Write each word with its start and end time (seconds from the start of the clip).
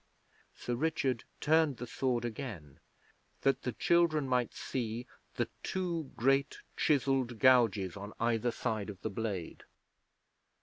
Sir 0.55 0.73
Richard 0.73 1.25
turned 1.41 1.77
the 1.77 1.85
sword 1.85 2.25
again 2.25 2.79
that 3.41 3.61
the 3.61 3.71
children 3.71 4.27
might 4.27 4.51
see 4.55 5.05
the 5.35 5.47
two 5.61 6.11
great 6.15 6.57
chiselled 6.75 7.37
gouges 7.37 7.95
on 7.95 8.11
either 8.19 8.49
side 8.49 8.89
of 8.89 8.99
the 9.01 9.11
blade. 9.11 9.61